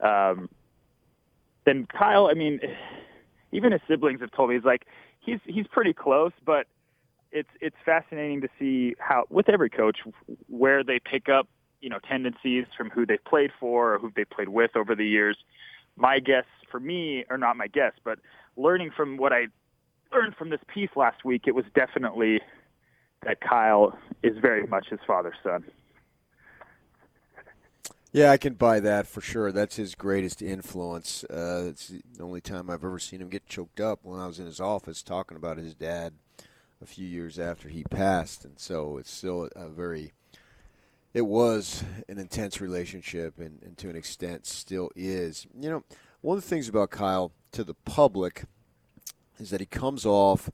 Um, 0.00 0.48
then 1.64 1.86
Kyle, 1.86 2.28
I 2.30 2.34
mean, 2.34 2.60
even 3.52 3.72
his 3.72 3.80
siblings 3.88 4.20
have 4.20 4.30
told 4.32 4.50
me 4.50 4.56
he's 4.56 4.64
like 4.64 4.86
he's 5.20 5.40
he's 5.46 5.66
pretty 5.66 5.92
close, 5.92 6.32
but 6.44 6.66
it's 7.32 7.48
it's 7.60 7.76
fascinating 7.84 8.40
to 8.40 8.48
see 8.58 8.94
how 8.98 9.24
with 9.30 9.48
every 9.48 9.70
coach 9.70 9.98
where 10.48 10.82
they 10.82 10.98
pick 10.98 11.28
up 11.28 11.48
you 11.80 11.88
know 11.88 11.98
tendencies 12.08 12.66
from 12.76 12.90
who 12.90 13.06
they've 13.06 13.24
played 13.24 13.50
for 13.58 13.94
or 13.94 13.98
who 13.98 14.12
they 14.14 14.24
played 14.24 14.48
with 14.48 14.76
over 14.76 14.94
the 14.94 15.06
years. 15.06 15.36
My 15.96 16.18
guess 16.18 16.44
for 16.70 16.80
me, 16.80 17.24
or 17.28 17.36
not 17.36 17.56
my 17.56 17.66
guess, 17.66 17.92
but 18.04 18.18
learning 18.56 18.90
from 18.96 19.16
what 19.16 19.32
I 19.32 19.46
learned 20.12 20.34
from 20.36 20.50
this 20.50 20.60
piece 20.72 20.90
last 20.96 21.24
week, 21.24 21.42
it 21.46 21.54
was 21.54 21.64
definitely 21.74 22.40
that 23.22 23.40
Kyle 23.40 23.96
is 24.22 24.36
very 24.38 24.66
much 24.66 24.88
his 24.88 25.00
father's 25.06 25.34
son. 25.42 25.64
Yeah, 28.12 28.32
I 28.32 28.38
can 28.38 28.54
buy 28.54 28.80
that 28.80 29.06
for 29.06 29.20
sure. 29.20 29.52
That's 29.52 29.76
his 29.76 29.94
greatest 29.94 30.42
influence. 30.42 31.22
Uh, 31.24 31.66
it's 31.68 31.88
the 31.88 32.02
only 32.20 32.40
time 32.40 32.68
I've 32.68 32.84
ever 32.84 32.98
seen 32.98 33.20
him 33.20 33.28
get 33.28 33.46
choked 33.46 33.78
up 33.78 34.00
when 34.02 34.18
I 34.18 34.26
was 34.26 34.40
in 34.40 34.46
his 34.46 34.60
office 34.60 35.02
talking 35.02 35.36
about 35.36 35.58
his 35.58 35.74
dad 35.74 36.14
a 36.82 36.86
few 36.86 37.06
years 37.06 37.38
after 37.38 37.68
he 37.68 37.84
passed, 37.84 38.44
and 38.44 38.58
so 38.58 38.96
it's 38.96 39.10
still 39.10 39.48
a 39.54 39.68
very. 39.68 40.12
It 41.12 41.22
was 41.22 41.84
an 42.08 42.18
intense 42.18 42.60
relationship, 42.60 43.38
and, 43.38 43.60
and 43.62 43.76
to 43.78 43.90
an 43.90 43.96
extent, 43.96 44.46
still 44.46 44.90
is. 44.96 45.46
You 45.58 45.70
know, 45.70 45.84
one 46.20 46.36
of 46.36 46.42
the 46.42 46.48
things 46.48 46.68
about 46.68 46.90
Kyle 46.90 47.32
to 47.52 47.62
the 47.62 47.74
public 47.74 48.44
is 49.38 49.50
that 49.50 49.60
he 49.60 49.66
comes 49.66 50.04
off 50.04 50.50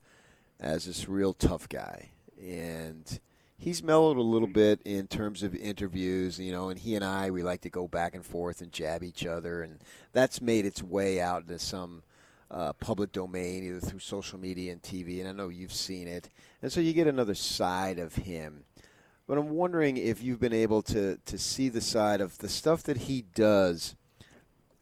as 0.61 0.85
this 0.87 1.08
real 1.08 1.32
tough 1.32 1.68
guy 1.68 2.11
and 2.40 3.21
he's 3.59 3.83
mellowed 3.83 4.16
a 4.16 4.23
little 4.23 4.49
bit 4.49 4.81
in 4.85 5.07
terms 5.07 5.43
of 5.43 5.55
interviews, 5.55 6.38
you 6.38 6.52
know, 6.52 6.69
and 6.69 6.78
he 6.78 6.95
and 6.95 7.05
I 7.05 7.31
we 7.31 7.43
like 7.43 7.62
to 7.62 7.71
go 7.71 7.88
back 7.88 8.14
and 8.14 8.25
forth 8.25 8.61
and 8.61 8.73
jab 8.73 9.02
each 9.02 9.26
other 9.26 9.62
and 9.62 9.78
that's 10.12 10.40
made 10.40 10.66
its 10.66 10.83
way 10.83 11.21
out 11.21 11.43
into 11.43 11.59
some 11.59 12.02
uh, 12.50 12.73
public 12.75 13.12
domain 13.12 13.64
either 13.64 13.81
through 13.81 13.99
social 13.99 14.38
media 14.38 14.73
and 14.73 14.83
TV 14.83 15.21
and 15.21 15.28
I 15.28 15.33
know 15.33 15.49
you've 15.49 15.73
seen 15.73 16.09
it. 16.09 16.28
And 16.62 16.71
so 16.71 16.81
you 16.81 16.93
get 16.93 17.07
another 17.07 17.35
side 17.35 17.99
of 17.99 18.14
him. 18.14 18.64
But 19.26 19.38
I'm 19.38 19.50
wondering 19.50 19.97
if 19.97 20.23
you've 20.23 20.40
been 20.40 20.52
able 20.52 20.83
to 20.83 21.19
to 21.25 21.38
see 21.38 21.69
the 21.69 21.81
side 21.81 22.21
of 22.21 22.38
the 22.38 22.49
stuff 22.49 22.85
that 22.85 22.97
he 22.97 23.23
does 23.35 23.97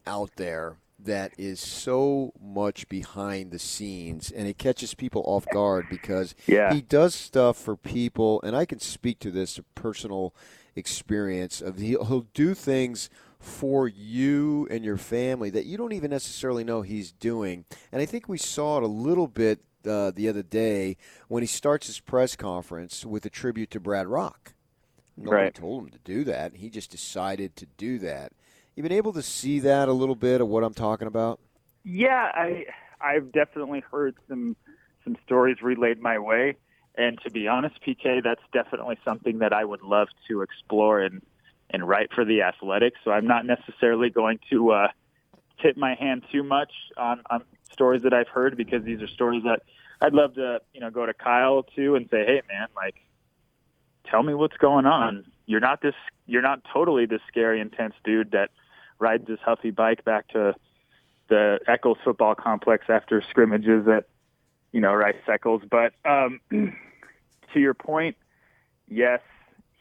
out 0.05 0.35
there 0.35 0.77
that 0.97 1.33
is 1.37 1.59
so 1.59 2.31
much 2.41 2.87
behind 2.87 3.51
the 3.51 3.59
scenes 3.59 4.31
and 4.31 4.47
it 4.47 4.57
catches 4.57 4.93
people 4.93 5.23
off 5.25 5.45
guard 5.53 5.85
because 5.89 6.33
yeah. 6.47 6.73
he 6.73 6.81
does 6.81 7.13
stuff 7.13 7.57
for 7.57 7.75
people 7.75 8.41
and 8.43 8.55
I 8.55 8.65
can 8.65 8.79
speak 8.79 9.19
to 9.19 9.31
this 9.31 9.59
personal 9.75 10.33
experience 10.75 11.61
of 11.61 11.77
he'll, 11.77 12.05
he'll 12.05 12.27
do 12.33 12.53
things 12.53 13.09
for 13.39 13.87
you 13.87 14.67
and 14.71 14.83
your 14.83 14.97
family 14.97 15.49
that 15.49 15.65
you 15.65 15.77
don't 15.77 15.91
even 15.91 16.11
necessarily 16.11 16.63
know 16.63 16.81
he's 16.81 17.11
doing 17.11 17.65
and 17.91 18.01
I 18.01 18.05
think 18.05 18.27
we 18.27 18.37
saw 18.37 18.77
it 18.77 18.83
a 18.83 18.87
little 18.87 19.27
bit 19.27 19.59
uh, 19.85 20.11
the 20.11 20.27
other 20.27 20.43
day 20.43 20.97
when 21.27 21.43
he 21.43 21.47
starts 21.47 21.87
his 21.87 21.99
press 21.99 22.35
conference 22.35 23.05
with 23.05 23.25
a 23.25 23.29
tribute 23.29 23.69
to 23.71 23.79
Brad 23.79 24.07
Rock. 24.07 24.53
Nobody 25.17 25.43
right. 25.43 25.53
told 25.53 25.83
him 25.83 25.89
to 25.91 25.99
do 25.99 26.23
that. 26.25 26.55
He 26.55 26.69
just 26.69 26.91
decided 26.91 27.55
to 27.57 27.65
do 27.77 27.99
that. 27.99 28.33
You 28.75 28.83
been 28.83 28.91
able 28.91 29.13
to 29.13 29.21
see 29.21 29.59
that 29.61 29.87
a 29.87 29.93
little 29.93 30.15
bit 30.15 30.41
of 30.41 30.49
what 30.49 30.63
I'm 30.63 30.73
talking 30.73 31.07
about? 31.07 31.39
Yeah, 31.85 32.31
I 32.33 32.65
I've 32.99 33.31
definitely 33.31 33.83
heard 33.89 34.15
some 34.27 34.57
some 35.03 35.15
stories 35.25 35.61
relayed 35.61 36.01
my 36.01 36.19
way, 36.19 36.57
and 36.97 37.17
to 37.23 37.31
be 37.31 37.47
honest, 37.47 37.75
PK, 37.87 38.21
that's 38.21 38.41
definitely 38.51 38.97
something 39.05 39.39
that 39.39 39.53
I 39.53 39.63
would 39.63 39.81
love 39.81 40.09
to 40.27 40.41
explore 40.41 40.99
and 40.99 41.21
and 41.69 41.87
write 41.87 42.11
for 42.13 42.25
the 42.25 42.41
Athletics. 42.41 42.99
So 43.03 43.11
I'm 43.11 43.27
not 43.27 43.45
necessarily 43.45 44.09
going 44.09 44.39
to 44.49 44.71
uh, 44.71 44.87
tip 45.61 45.77
my 45.77 45.95
hand 45.95 46.23
too 46.31 46.43
much 46.43 46.71
on, 46.97 47.21
on 47.29 47.43
stories 47.71 48.03
that 48.03 48.13
I've 48.13 48.27
heard 48.27 48.57
because 48.57 48.83
these 48.83 49.01
are 49.01 49.07
stories 49.07 49.43
that 49.43 49.61
I'd 50.01 50.13
love 50.13 50.35
to, 50.35 50.59
you 50.73 50.81
know, 50.81 50.89
go 50.89 51.05
to 51.05 51.13
Kyle 51.13 51.63
to 51.75 51.95
and 51.95 52.09
say, 52.11 52.25
"Hey, 52.25 52.41
man, 52.49 52.67
like, 52.75 52.95
tell 54.09 54.21
me 54.21 54.33
what's 54.33 54.57
going 54.57 54.85
on. 54.85 55.25
You're 55.45 55.61
not 55.61 55.81
this. 55.81 55.95
You're 56.25 56.41
not 56.41 56.59
totally 56.73 57.05
this 57.05 57.21
scary, 57.29 57.61
intense 57.61 57.93
dude 58.03 58.31
that 58.31 58.49
rides 58.99 59.27
his 59.27 59.39
huffy 59.43 59.71
bike 59.71 60.03
back 60.05 60.27
to 60.29 60.55
the 61.27 61.59
Eccles 61.67 61.97
football 62.03 62.35
complex 62.35 62.85
after 62.89 63.21
scrimmages 63.29 63.87
at, 63.87 64.05
you 64.71 64.79
know, 64.81 64.93
Rice 64.93 65.15
Eccles. 65.27 65.61
But 65.69 65.93
um, 66.05 66.39
to 66.51 67.59
your 67.59 67.73
point, 67.73 68.15
yes, 68.87 69.21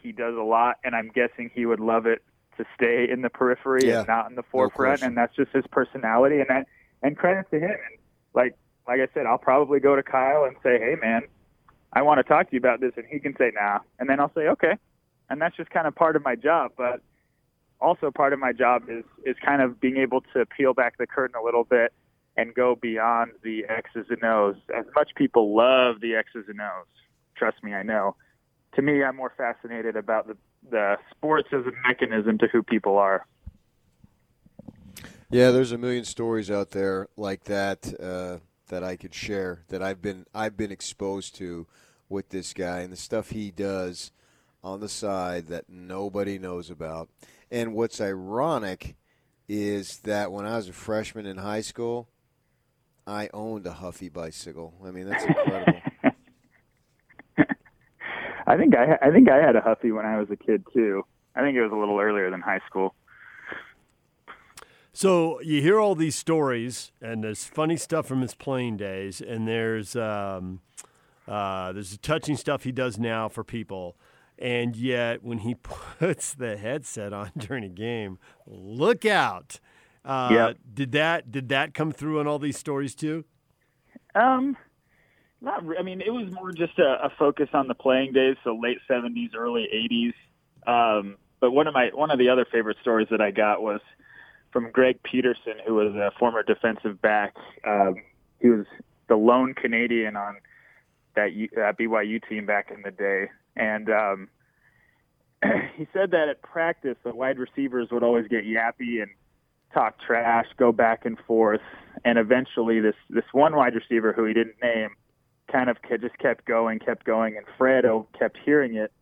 he 0.03 0.13
does 0.13 0.35
a 0.37 0.43
lot, 0.43 0.77
and 0.85 0.95
I'm 0.95 1.09
guessing 1.15 1.51
he 1.55 1.67
would 1.67 1.81
love 1.81 2.07
it 2.07 2.23
to 2.57 2.65
stay 2.75 3.09
in 3.11 3.23
the 3.23 3.31
periphery 3.31 3.89
Yeah, 3.89 4.01
and 4.01 4.09
not 4.09 4.29
in 4.31 4.37
the 4.37 4.43
forefront, 4.43 5.01
question. 5.01 5.09
and 5.09 5.17
that's 5.17 5.35
just 5.35 5.51
his 5.53 5.65
personality. 5.71 6.39
And 6.41 6.47
that, 6.49 6.67
and 7.03 7.17
credit 7.17 7.51
to 7.51 7.57
him. 7.59 7.71
And 7.71 7.99
like, 8.35 8.55
like 8.87 9.01
I 9.01 9.09
said, 9.13 9.27
I'll 9.27 9.39
probably 9.39 9.81
go 9.81 9.97
to 9.97 10.03
Kyle 10.03 10.45
and 10.45 10.57
say, 10.63 10.79
"Hey, 10.79 10.95
man, 11.01 11.23
I 11.93 12.03
want 12.03 12.19
to 12.19 12.23
talk 12.23 12.49
to 12.51 12.53
you 12.53 12.59
about 12.59 12.81
this," 12.81 12.93
and 12.97 13.07
he 13.07 13.19
can 13.19 13.35
say, 13.37 13.51
"Nah," 13.55 13.81
and 13.99 14.09
then 14.09 14.21
I'll 14.21 14.33
say, 14.35 14.49
"Okay," 14.49 14.75
and 15.31 15.41
that's 15.41 15.57
just 15.57 15.71
kind 15.71 15.87
of 15.87 15.95
part 15.95 16.17
of 16.17 16.23
my 16.25 16.37
job. 16.37 16.73
But 16.77 17.01
also 17.85 18.11
part 18.11 18.33
of 18.33 18.39
my 18.39 18.53
job 18.53 18.85
is 18.89 19.05
is 19.25 19.37
kind 19.45 19.63
of 19.63 19.81
being 19.81 19.99
able 19.99 20.23
to 20.33 20.47
peel 20.47 20.75
back 20.75 20.99
the 20.99 21.07
curtain 21.07 21.37
a 21.41 21.45
little 21.45 21.65
bit 21.65 21.93
and 22.37 22.55
go 22.55 22.75
beyond 22.75 23.33
the 23.43 23.65
X's 23.69 24.07
and 24.09 24.25
O's. 24.25 24.57
As 24.77 24.87
much 24.97 25.11
people 25.15 25.55
love 25.55 26.01
the 26.01 26.15
X's 26.15 26.47
and 26.49 26.61
O's, 26.61 26.87
trust 27.37 27.63
me, 27.63 27.75
I 27.75 27.83
know. 27.83 28.17
To 28.75 28.83
me, 28.83 29.05
I'm 29.05 29.17
more 29.17 29.33
fascinated 29.37 29.97
about 29.97 30.27
the 30.27 30.37
the 30.71 30.97
sports 31.11 31.49
as 31.53 31.67
a 31.67 31.73
mechanism 31.87 32.39
to 32.39 32.49
who 32.49 32.63
people 32.63 32.97
are. 32.97 33.27
Yeah, 35.31 35.51
there's 35.51 35.73
a 35.73 35.79
million 35.79 36.05
stories 36.05 36.51
out 36.51 36.71
there 36.71 37.09
like 37.17 37.45
that 37.45 37.93
uh, 38.01 38.39
that 38.69 38.83
I 38.83 38.97
could 38.97 39.15
share 39.15 39.65
that 39.69 39.83
I've 39.83 40.01
been 40.01 40.27
I've 40.35 40.57
been 40.57 40.73
exposed 40.73 41.35
to 41.37 41.67
with 42.09 42.31
this 42.31 42.53
guy 42.53 42.81
and 42.81 42.93
the 42.93 42.97
stuff 42.97 43.31
he 43.31 43.51
does 43.51 44.11
on 44.63 44.81
the 44.81 44.89
side 44.89 45.47
that 45.49 45.69
nobody 45.69 46.39
knows 46.39 46.71
about. 46.71 47.09
And 47.55 47.73
what's 47.73 48.01
ironic 48.01 48.97
is 49.49 49.99
that 49.99 50.33
when 50.33 50.45
I 50.45 50.57
was 50.57 50.69
a 50.69 50.73
freshman 50.73 51.25
in 51.25 51.37
high 51.37 51.61
school, 51.61 52.09
I 53.07 53.31
owned 53.33 53.65
a 53.65 53.75
Huffy 53.75 54.09
bicycle. 54.09 54.75
I 54.85 54.91
mean, 54.91 55.09
that's 55.09 55.23
incredible. 55.23 55.81
I 58.49 58.57
think 58.57 58.75
I 58.75 58.99
I 59.01 59.13
think 59.13 59.31
I 59.31 59.37
had 59.37 59.55
a 59.55 59.61
Huffy 59.61 59.93
when 59.93 60.05
I 60.05 60.19
was 60.19 60.29
a 60.33 60.37
kid 60.37 60.65
too. 60.73 61.05
I 61.37 61.43
think 61.43 61.57
it 61.57 61.63
was 61.63 61.71
a 61.71 61.77
little 61.77 62.01
earlier 62.01 62.29
than 62.29 62.41
high 62.41 62.61
school. 62.67 62.97
So 64.93 65.41
you 65.41 65.63
hear 65.63 65.79
all 65.79 65.95
these 65.95 66.17
stories, 66.17 66.91
and 67.01 67.23
there's 67.23 67.45
funny 67.45 67.77
stuff 67.77 68.07
from 68.07 68.21
his 68.21 68.35
playing 68.35 68.79
days, 68.79 69.21
and 69.21 69.47
there's 69.47 69.95
um, 69.95 70.61
uh, 71.29 71.71
there's 71.71 71.97
touching 71.99 72.37
stuff 72.37 72.65
he 72.65 72.73
does 72.73 72.99
now 72.99 73.29
for 73.29 73.45
people, 73.45 73.97
and 74.39 74.77
yet 74.77 75.23
when 75.23 75.39
he 75.39 75.55
puts 75.99 76.35
the 76.35 76.57
headset 76.57 77.13
on 77.13 77.33
during 77.37 77.65
a 77.65 77.69
game, 77.69 78.19
look 78.47 79.05
out! 79.05 79.61
Uh, 80.05 80.29
Yep. 80.33 80.57
Did 80.75 80.93
that 80.93 81.31
did 81.31 81.49
that 81.49 81.75
come 81.75 81.91
through 81.93 82.21
in 82.21 82.27
all 82.27 82.39
these 82.39 82.59
stories 82.59 82.95
too? 82.95 83.25
Um, 84.15 84.57
not. 85.41 85.67
Re- 85.67 85.79
I 85.79 85.83
mean, 85.83 86.01
it 86.01 86.11
was 86.11 86.31
more 86.33 86.53
just 86.53 86.79
a, 86.79 87.05
a 87.05 87.11
focus 87.19 87.49
on 87.53 87.69
the 87.69 87.75
playing 87.75 88.13
days, 88.13 88.37
so 88.45 88.59
late 88.61 88.79
'70s, 88.89 89.35
early 89.35 89.67
'80s. 89.75 90.15
Um, 90.67 91.17
but 91.41 91.53
one 91.53 91.67
of 91.67 91.75
my 91.75 91.91
one 91.95 92.11
of 92.11 92.19
the 92.19 92.29
other 92.29 92.47
favorite 92.51 92.77
stories 92.81 93.09
that 93.11 93.21
I 93.21 93.31
got 93.31 93.63
was 93.63 93.81
from 94.53 94.71
Greg 94.71 95.03
Peterson, 95.03 95.55
who 95.67 95.75
was 95.75 95.95
a 95.95 96.11
former 96.19 96.43
defensive 96.43 97.01
back. 97.03 97.35
Um, 97.67 97.97
he 98.41 98.49
was 98.49 98.67
the 99.09 99.17
lone 99.17 99.55
Canadian 99.55 100.17
on 100.17 100.37
that 101.17 101.33
U, 101.33 101.49
that 101.57 101.79
BYU 101.79 102.27
team 102.29 102.47
back 102.47 102.71
in 102.75 102.83
the 102.83 102.91
day, 102.91 103.31
and 103.57 103.89
um, 103.91 104.29
he 105.77 105.87
said 105.93 106.11
that 106.13 106.29
at 106.29 106.43
practice, 106.43 106.97
the 107.05 107.15
wide 107.15 107.39
receivers 107.39 107.89
would 107.91 108.03
always 108.03 108.27
get 108.29 108.45
yappy 108.45 109.03
and 109.03 109.11
talk 109.73 109.99
trash, 110.01 110.47
go 110.57 110.73
back 110.73 111.05
and 111.05 111.19
forth, 111.27 111.61
and 112.05 112.19
eventually 112.19 112.81
this 112.81 112.95
this 113.11 113.25
one 113.33 113.57
wide 113.57 113.75
receiver 113.75 114.13
who 114.13 114.25
he 114.25 114.33
didn't 114.33 114.57
name 114.63 114.91
kind 115.51 115.69
of 115.69 115.77
just 116.01 116.19
kept 116.19 116.45
going, 116.47 116.79
kept 116.79 117.05
going, 117.05 117.37
and 117.37 117.47
Fred 117.59 117.85
kept 118.19 118.39
hearing 118.45 118.75
it. 118.75 118.93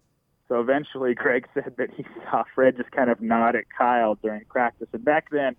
So 0.49 0.61
eventually, 0.61 1.15
Greg 1.17 1.47
said 1.55 1.75
that 1.79 1.91
he 1.97 2.05
saw 2.25 2.45
Fred 2.55 2.77
just 2.77 2.91
kind 2.91 3.11
of 3.11 3.21
nod 3.21 3.57
at 3.57 3.65
Kyle 3.77 4.17
during 4.17 4.45
practice, 4.47 4.89
and 4.93 5.05
back 5.05 5.31
then, 5.31 5.57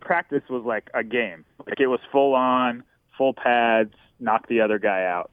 practice 0.00 0.42
was 0.50 0.64
like 0.64 0.90
a 0.94 1.04
game. 1.04 1.44
Like 1.66 1.80
it 1.80 1.86
was 1.86 2.00
full 2.10 2.34
on, 2.34 2.82
full 3.16 3.34
pads, 3.34 3.94
knock 4.20 4.48
the 4.48 4.60
other 4.60 4.78
guy 4.78 5.04
out. 5.04 5.30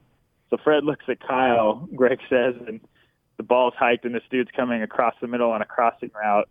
So 0.54 0.62
Fred 0.62 0.84
looks 0.84 1.04
at 1.08 1.18
Kyle, 1.20 1.88
Greg 1.96 2.20
says, 2.30 2.54
and 2.66 2.80
the 3.36 3.42
ball's 3.42 3.74
hiked, 3.76 4.04
and 4.04 4.14
this 4.14 4.22
dude's 4.30 4.50
coming 4.54 4.82
across 4.82 5.14
the 5.20 5.26
middle 5.26 5.50
on 5.50 5.62
a 5.62 5.66
crossing 5.66 6.10
route 6.14 6.48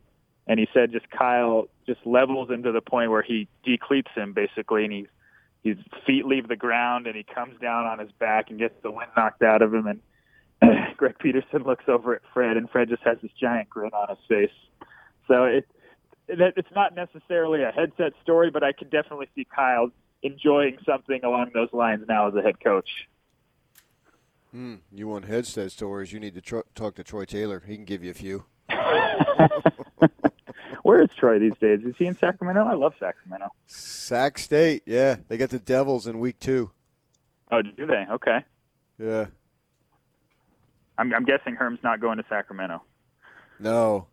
and 0.47 0.59
he 0.59 0.67
said 0.73 0.91
just 0.91 1.09
Kyle 1.09 1.67
just 1.85 2.05
levels 2.05 2.49
him 2.49 2.63
to 2.63 2.71
the 2.71 2.81
point 2.81 3.11
where 3.11 3.21
he 3.21 3.47
decleats 3.63 4.11
him 4.15 4.33
basically, 4.33 4.83
and 4.83 4.93
he's 4.93 5.07
his 5.63 5.77
feet 6.05 6.25
leave 6.25 6.49
the 6.49 6.57
ground, 6.57 7.07
and 7.07 7.15
he 7.15 7.23
comes 7.23 7.57
down 7.61 7.85
on 7.85 7.97
his 7.99 8.11
back 8.19 8.49
and 8.49 8.59
gets 8.59 8.75
the 8.83 8.91
wind 8.91 9.09
knocked 9.15 9.41
out 9.41 9.61
of 9.61 9.73
him. 9.73 9.87
And 9.87 10.01
Greg 10.97 11.17
Peterson 11.19 11.63
looks 11.63 11.85
over 11.87 12.13
at 12.13 12.21
Fred, 12.33 12.57
and 12.57 12.69
Fred 12.69 12.89
just 12.89 13.03
has 13.03 13.17
this 13.21 13.31
giant 13.39 13.69
grin 13.69 13.91
on 13.93 14.09
his 14.09 14.17
face. 14.27 14.51
So 15.27 15.45
it 15.45 15.67
it's 16.27 16.71
not 16.75 16.95
necessarily 16.95 17.63
a 17.63 17.71
headset 17.71 18.13
story, 18.21 18.49
but 18.49 18.63
I 18.63 18.73
could 18.73 18.89
definitely 18.89 19.27
see 19.35 19.45
Kyle 19.45 19.89
enjoying 20.21 20.77
something 20.85 21.23
along 21.23 21.51
those 21.53 21.71
lines 21.71 22.05
now 22.07 22.27
as 22.27 22.35
a 22.35 22.41
head 22.41 22.61
coach. 22.61 22.89
Hmm, 24.53 24.75
you 24.93 25.07
want 25.07 25.25
headset 25.25 25.71
stories? 25.71 26.13
You 26.13 26.19
need 26.19 26.35
to 26.35 26.41
tro- 26.41 26.61
talk 26.75 26.93
to 26.95 27.03
Troy 27.03 27.25
Taylor. 27.25 27.63
He 27.65 27.75
can 27.75 27.85
give 27.85 28.03
you 28.03 28.11
a 28.11 28.13
few. 28.13 28.45
Where 30.83 31.01
is 31.01 31.09
Troy 31.17 31.39
these 31.39 31.57
days? 31.59 31.79
Is 31.85 31.95
he 31.97 32.05
in 32.05 32.15
Sacramento? 32.17 32.63
I 32.65 32.73
love 32.73 32.93
Sacramento. 32.99 33.47
Sac 33.65 34.37
State, 34.37 34.83
yeah, 34.85 35.15
they 35.27 35.37
got 35.37 35.49
the 35.49 35.57
Devils 35.59 36.05
in 36.07 36.19
week 36.19 36.39
two. 36.39 36.69
Oh, 37.51 37.61
do 37.61 37.85
they? 37.87 38.05
Okay. 38.11 38.39
Yeah, 38.99 39.25
I'm, 40.97 41.11
I'm 41.13 41.25
guessing 41.25 41.55
Herm's 41.55 41.79
not 41.83 41.99
going 41.99 42.17
to 42.17 42.23
Sacramento. 42.29 42.83
no, 43.59 44.07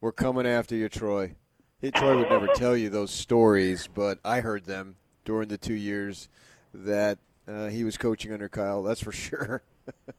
we're 0.00 0.12
coming 0.12 0.46
after 0.46 0.74
you, 0.76 0.88
Troy. 0.88 1.34
Hey, 1.80 1.90
Troy 1.90 2.16
would 2.18 2.30
never 2.30 2.46
tell 2.54 2.76
you 2.76 2.90
those 2.90 3.10
stories, 3.10 3.88
but 3.92 4.18
I 4.24 4.40
heard 4.40 4.66
them 4.66 4.96
during 5.24 5.48
the 5.48 5.58
two 5.58 5.74
years 5.74 6.28
that 6.72 7.18
uh, 7.48 7.66
he 7.68 7.82
was 7.84 7.96
coaching 7.98 8.32
under 8.32 8.48
Kyle. 8.48 8.82
That's 8.82 9.02
for 9.02 9.12
sure. 9.12 9.62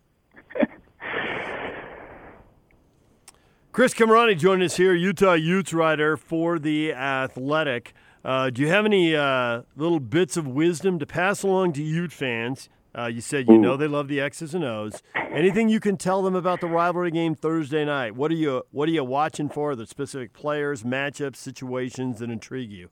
Chris 3.72 3.94
Kamrani 3.94 4.38
joined 4.38 4.64
us 4.64 4.76
here, 4.78 4.94
Utah 4.94 5.34
Utes 5.34 5.74
writer 5.74 6.18
for 6.18 6.60
the 6.60 6.94
Athletic. 6.94 7.94
Uh, 8.24 8.50
do 8.50 8.62
you 8.62 8.68
have 8.68 8.86
any 8.86 9.16
uh, 9.16 9.62
little 9.76 10.00
bits 10.00 10.38
of 10.38 10.46
wisdom 10.48 11.00
to 11.00 11.06
pass 11.06 11.44
along 11.44 11.74
to 11.74 11.82
Ute 11.82 12.12
fans? 12.12 12.70
Uh, 12.98 13.06
you 13.06 13.22
said 13.22 13.48
you 13.48 13.58
know 13.58 13.78
they 13.78 13.88
love 13.88 14.10
the 14.10 14.20
X's 14.20 14.54
and 14.54 14.66
O's. 14.66 15.02
Anything 15.16 15.70
you 15.70 15.80
can 15.80 15.96
tell 15.96 16.22
them 16.22 16.36
about 16.36 16.60
the 16.60 16.68
rivalry 16.68 17.12
game 17.12 17.36
Thursday 17.36 17.86
night? 17.86 18.16
What 18.16 18.32
are 18.32 18.36
you 18.36 18.64
What 18.72 18.90
are 18.90 18.92
you 18.92 19.06
watching 19.06 19.48
for? 19.48 19.76
The 19.76 19.88
specific 19.88 20.34
players, 20.34 20.84
matchups, 20.84 21.38
situations 21.38 22.20
that 22.20 22.30
intrigue 22.30 22.72
you. 22.72 22.90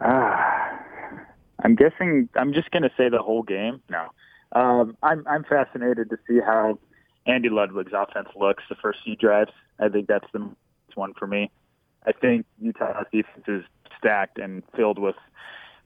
Ah, 0.00 0.80
I'm 1.62 1.76
guessing. 1.76 2.28
I'm 2.34 2.52
just 2.52 2.72
going 2.72 2.82
to 2.82 2.90
say 2.96 3.08
the 3.08 3.22
whole 3.22 3.44
game. 3.44 3.80
No, 3.88 4.08
um, 4.52 4.96
I'm 5.02 5.24
I'm 5.26 5.44
fascinated 5.44 6.10
to 6.10 6.18
see 6.28 6.40
how 6.40 6.78
Andy 7.26 7.48
Ludwig's 7.48 7.92
offense 7.94 8.28
looks 8.34 8.64
the 8.68 8.74
first 8.76 9.00
few 9.04 9.16
drives. 9.16 9.52
I 9.78 9.88
think 9.88 10.08
that's 10.08 10.26
the 10.32 10.50
one 10.94 11.14
for 11.14 11.26
me. 11.26 11.50
I 12.06 12.12
think 12.12 12.46
Utah's 12.60 13.06
defense 13.12 13.44
is 13.46 13.64
stacked 13.98 14.38
and 14.38 14.62
filled 14.74 14.98
with 14.98 15.16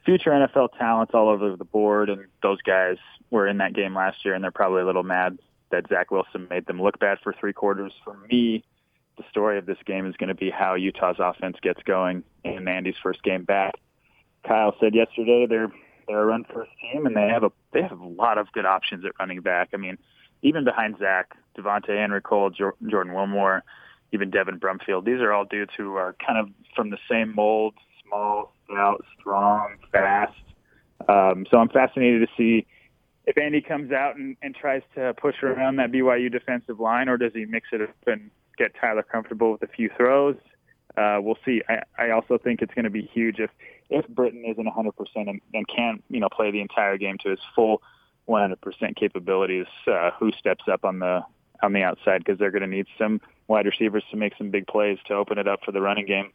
future 0.05 0.31
NFL 0.31 0.79
talents 0.79 1.13
all 1.15 1.29
over 1.29 1.57
the 1.57 1.65
board, 1.65 2.09
and 2.09 2.27
those 2.43 2.63
guys 2.63 2.97
were 3.31 3.47
in 3.47 3.59
that 3.59 3.75
game 3.75 3.95
last 3.95 4.25
year, 4.25 4.35
and 4.35 4.45
they're 4.45 4.51
probably 4.51 4.83
a 4.83 4.87
little 4.87 5.03
mad 5.03 5.39
that 5.71 5.89
Zach 5.89 6.11
Wilson 6.11 6.47
made 6.49 6.67
them 6.67 6.81
look 6.81 6.99
bad 6.99 7.19
for 7.23 7.33
three 7.33 7.53
quarters. 7.53 7.93
For 8.05 8.17
me, 8.31 8.65
the 9.17 9.25
story 9.31 9.59
of 9.59 9.67
this 9.67 9.79
game 9.85 10.07
is 10.07 10.17
going 10.17 10.29
to 10.29 10.35
be 10.35 10.51
how 10.51 10.75
Utah's 10.75 11.17
offense 11.19 11.57
gets 11.61 11.83
going 11.83 12.23
in 12.45 12.69
Andy's 12.69 12.97
first 13.03 13.23
game 13.23 13.45
back. 13.45 13.75
Kyle 14.47 14.77
said 14.79 14.95
yesterday 14.95 15.47
they're 15.49 15.73
they're 16.07 16.23
a 16.23 16.27
run 16.27 16.45
first 16.53 16.71
team, 16.81 17.07
and 17.07 17.17
they 17.17 17.29
have 17.29 17.45
a 17.45 17.53
they 17.73 17.83
have 17.83 18.01
a 18.01 18.07
lot 18.07 18.39
of 18.39 18.51
good 18.53 18.67
options 18.67 19.05
at 19.05 19.13
running 19.19 19.41
back. 19.41 19.71
I 19.75 19.77
mean, 19.77 19.99
even 20.43 20.65
behind 20.65 20.97
Zach, 20.99 21.35
Devonta'e 21.59 21.99
Henry-Cole, 21.99 22.51
Jor- 22.51 22.77
Jordan 22.87 23.15
Wilmore, 23.15 23.63
even 24.13 24.31
Devin 24.31 24.61
Brumfield. 24.61 25.05
These 25.05 25.21
are 25.21 25.33
all 25.33 25.45
dudes 25.45 25.73
who 25.77 25.95
are 25.97 26.15
kind 26.25 26.39
of 26.39 26.49
from 26.75 26.91
the 26.91 26.99
same 27.11 27.35
mold, 27.35 27.75
small, 28.07 28.53
stout, 28.65 29.05
strong, 29.19 29.77
fast. 29.91 30.33
Um, 31.09 31.47
so 31.51 31.59
I'm 31.59 31.69
fascinated 31.69 32.29
to 32.29 32.35
see 32.37 32.67
if 33.27 33.39
Andy 33.39 33.61
comes 33.61 33.93
out 33.93 34.17
and, 34.17 34.37
and 34.43 34.55
tries 34.55 34.83
to 34.95 35.15
push 35.15 35.43
around 35.43 35.77
that 35.77 35.91
BYU 35.91 36.31
defensive 36.31 36.81
line, 36.81 37.09
or 37.09 37.17
does 37.17 37.33
he 37.33 37.45
mix 37.47 37.69
it 37.73 37.83
up 37.83 37.91
and 38.07 38.31
get 38.57 38.73
Tyler 38.81 39.03
comfortable 39.03 39.53
with 39.53 39.63
a 39.63 39.69
few 39.69 39.91
throws? 39.97 40.37
Uh, 40.97 41.19
we'll 41.21 41.39
see. 41.45 41.63
I, 41.69 41.83
I 41.99 42.11
also 42.11 42.39
think 42.39 42.63
it's 42.63 42.75
going 42.75 42.85
to 42.85 42.91
be 42.91 43.03
huge 43.13 43.41
if 43.41 43.51
if 43.91 44.07
Britain 44.09 44.45
isn't 44.45 44.67
100% 44.67 44.93
and, 45.15 45.41
and 45.53 45.69
can't, 45.69 46.03
you 46.09 46.21
know, 46.21 46.29
play 46.29 46.51
the 46.51 46.61
entire 46.61 46.97
game 46.97 47.19
to 47.23 47.31
his 47.31 47.39
full 47.55 47.83
100% 48.29 48.57
capabilities, 48.97 49.67
uh, 49.87 50.11
who 50.19 50.33
steps 50.33 50.65
up 50.71 50.85
on 50.85 50.99
the 50.99 51.23
on 51.63 51.73
the 51.73 51.83
outside 51.83 52.19
because 52.19 52.39
they're 52.39 52.51
going 52.51 52.63
to 52.63 52.69
need 52.69 52.87
some 52.99 53.21
wide 53.49 53.65
receivers 53.65 54.05
to 54.11 54.17
make 54.17 54.35
some 54.37 54.51
big 54.51 54.67
plays 54.67 54.99
to 55.07 55.15
open 55.15 55.39
it 55.39 55.49
up 55.49 55.61
for 55.65 55.73
the 55.73 55.81
running 55.81 56.05
game. 56.05 56.31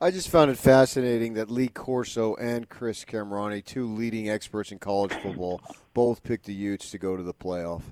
I 0.00 0.10
just 0.10 0.28
found 0.28 0.50
it 0.50 0.58
fascinating 0.58 1.34
that 1.34 1.50
Lee 1.50 1.68
Corso 1.68 2.34
and 2.34 2.68
Chris 2.68 3.04
Kamrani, 3.04 3.64
two 3.64 3.86
leading 3.86 4.28
experts 4.28 4.70
in 4.70 4.78
college 4.78 5.12
football, 5.14 5.62
both 5.94 6.22
picked 6.22 6.44
the 6.44 6.52
Utes 6.52 6.90
to 6.90 6.98
go 6.98 7.16
to 7.16 7.22
the 7.22 7.32
playoff. 7.32 7.82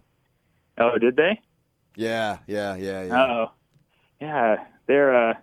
Oh, 0.76 0.98
did 0.98 1.16
they? 1.16 1.40
Yeah, 1.96 2.38
yeah, 2.46 2.76
yeah, 2.76 3.04
yeah. 3.04 3.24
Oh, 3.24 3.52
yeah. 4.20 4.56
They're. 4.86 5.30
Uh, 5.30 5.34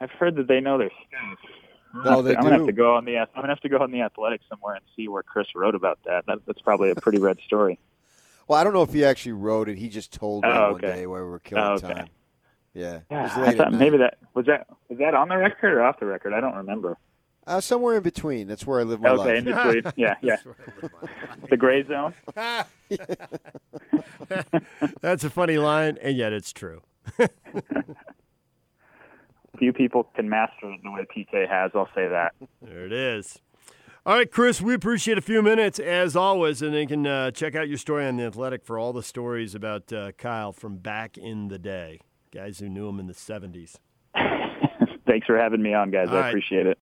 I've 0.00 0.10
heard 0.10 0.36
that 0.36 0.48
they 0.48 0.60
know 0.60 0.78
their 0.78 0.90
stuff. 1.08 1.38
No, 2.04 2.22
they 2.22 2.34
I'm 2.36 2.42
gonna 2.42 2.56
do. 2.56 2.62
have 2.62 2.66
to 2.66 2.72
go 2.72 2.94
on 2.96 3.04
the. 3.04 3.18
I'm 3.18 3.28
gonna 3.36 3.48
have 3.48 3.60
to 3.60 3.68
go 3.68 3.78
on 3.78 3.92
the 3.92 4.00
athletic 4.00 4.40
somewhere 4.48 4.74
and 4.74 4.84
see 4.96 5.06
where 5.08 5.22
Chris 5.22 5.46
wrote 5.54 5.74
about 5.76 5.98
that. 6.06 6.26
that 6.26 6.38
that's 6.46 6.60
probably 6.60 6.90
a 6.90 6.94
pretty 6.96 7.18
read 7.18 7.38
story. 7.46 7.78
Well, 8.48 8.58
I 8.58 8.64
don't 8.64 8.74
know 8.74 8.82
if 8.82 8.92
he 8.92 9.04
actually 9.04 9.32
wrote 9.32 9.68
it. 9.68 9.78
He 9.78 9.88
just 9.88 10.12
told 10.12 10.42
me 10.44 10.50
Oh, 10.52 10.72
one 10.72 10.84
okay. 10.84 10.96
day 10.96 11.06
while 11.06 11.22
we 11.22 11.30
were 11.30 11.38
killing 11.38 11.64
Oh, 11.64 11.72
okay. 11.74 11.94
time. 11.94 12.08
Yeah, 12.74 13.00
Yeah, 13.08 13.32
I 13.36 13.54
thought 13.54 13.72
maybe 13.72 13.98
that 13.98 14.18
was 14.34 14.46
that 14.46 14.66
was 14.88 14.98
that 14.98 15.14
on 15.14 15.28
the 15.28 15.36
record 15.38 15.72
or 15.74 15.82
off 15.84 16.00
the 16.00 16.06
record. 16.06 16.32
I 16.34 16.40
don't 16.40 16.56
remember. 16.56 16.98
uh, 17.46 17.60
somewhere 17.60 17.96
in 17.96 18.02
between. 18.02 18.48
That's 18.48 18.66
where 18.66 18.80
I 18.80 18.82
live 18.82 19.00
my 19.00 19.10
okay, 19.10 19.38
in 19.38 19.44
life. 19.44 19.84
between. 19.84 19.92
Yeah, 19.96 20.16
yeah. 20.20 20.38
The 21.50 21.56
gray 21.56 21.86
zone. 21.86 22.14
That's 25.00 25.24
a 25.24 25.30
funny 25.30 25.58
line, 25.58 25.98
and 26.02 26.16
yet 26.16 26.32
it's 26.32 26.52
true. 26.52 26.82
Few 29.58 29.72
people 29.72 30.04
can 30.14 30.28
master 30.28 30.70
it 30.72 30.80
the 30.82 30.90
way 30.90 31.06
PK 31.16 31.48
has. 31.48 31.70
I'll 31.74 31.88
say 31.94 32.08
that. 32.08 32.34
There 32.60 32.84
it 32.86 32.92
is. 32.92 33.38
All 34.06 34.16
right, 34.16 34.30
Chris, 34.30 34.60
we 34.60 34.74
appreciate 34.74 35.16
a 35.16 35.22
few 35.22 35.40
minutes 35.42 35.78
as 35.78 36.14
always, 36.14 36.60
and 36.60 36.74
you 36.74 36.86
can 36.86 37.06
uh, 37.06 37.30
check 37.30 37.54
out 37.54 37.68
your 37.68 37.78
story 37.78 38.04
on 38.06 38.16
The 38.16 38.24
Athletic 38.24 38.62
for 38.64 38.78
all 38.78 38.92
the 38.92 39.02
stories 39.02 39.54
about 39.54 39.90
uh, 39.92 40.12
Kyle 40.12 40.52
from 40.52 40.76
back 40.76 41.16
in 41.16 41.48
the 41.48 41.58
day, 41.58 42.00
guys 42.32 42.58
who 42.58 42.68
knew 42.68 42.88
him 42.88 43.00
in 43.00 43.06
the 43.06 43.14
70s. 43.14 43.76
Thanks 45.06 45.26
for 45.26 45.38
having 45.38 45.62
me 45.62 45.72
on, 45.72 45.90
guys. 45.90 46.08
All 46.08 46.16
I 46.16 46.20
right. 46.20 46.28
appreciate 46.28 46.66
it. 46.66 46.72